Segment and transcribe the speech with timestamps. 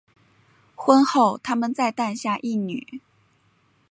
[0.73, 3.01] 婚后他们再诞下一女。